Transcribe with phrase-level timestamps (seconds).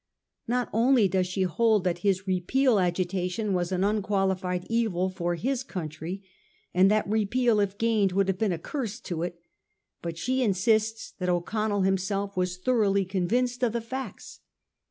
[0.47, 5.35] Not only does she hold that his Repeal agitation was an unquali fied evil for
[5.35, 6.23] his country,
[6.73, 9.39] and that Repeal, if gained, would have been a curse to it,
[10.01, 14.39] but she insists that O'Connell himself was thoroughly convinced of the facts.